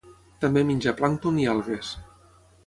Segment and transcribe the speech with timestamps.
[0.45, 1.93] També menja plàncton i algues.